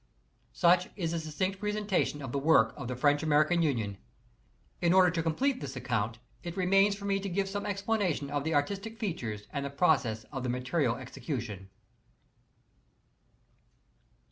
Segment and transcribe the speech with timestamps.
[0.33, 3.99] * Such is the succinct presentation of the work of th< French American Union.
[4.81, 8.43] In order to complete this accoun it remains for me to give some explanation of
[8.43, 11.69] the artisti( features and the processes of the material execution.